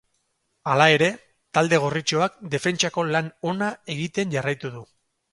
Hala 0.69 0.85
ere, 0.93 1.09
talde 1.57 1.79
gorritxoak 1.83 2.39
defentsako 2.53 3.03
lan 3.11 3.29
ona 3.53 3.67
egiten 3.97 4.33
jarraitu 4.37 4.73
du. 4.79 4.83